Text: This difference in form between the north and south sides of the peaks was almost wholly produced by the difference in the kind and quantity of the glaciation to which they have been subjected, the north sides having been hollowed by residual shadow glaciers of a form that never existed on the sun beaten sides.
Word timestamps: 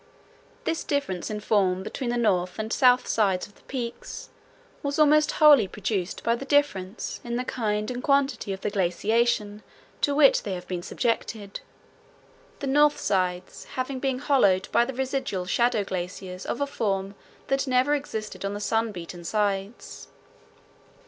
This 0.63 0.83
difference 0.83 1.29
in 1.29 1.41
form 1.41 1.83
between 1.83 2.09
the 2.09 2.17
north 2.17 2.57
and 2.57 2.73
south 2.73 3.05
sides 3.07 3.45
of 3.45 3.53
the 3.53 3.61
peaks 3.61 4.31
was 4.81 4.97
almost 4.97 5.33
wholly 5.33 5.67
produced 5.67 6.23
by 6.23 6.35
the 6.35 6.43
difference 6.43 7.19
in 7.23 7.35
the 7.35 7.43
kind 7.43 7.91
and 7.91 8.01
quantity 8.01 8.51
of 8.51 8.61
the 8.61 8.71
glaciation 8.71 9.61
to 10.01 10.15
which 10.15 10.41
they 10.41 10.53
have 10.55 10.67
been 10.67 10.81
subjected, 10.81 11.59
the 12.61 12.65
north 12.65 12.97
sides 12.97 13.65
having 13.75 13.99
been 13.99 14.17
hollowed 14.17 14.67
by 14.71 14.83
residual 14.85 15.45
shadow 15.45 15.83
glaciers 15.83 16.47
of 16.47 16.61
a 16.61 16.65
form 16.65 17.13
that 17.45 17.67
never 17.67 17.93
existed 17.93 18.43
on 18.43 18.55
the 18.55 18.59
sun 18.59 18.91
beaten 18.91 19.23
sides. 19.23 20.07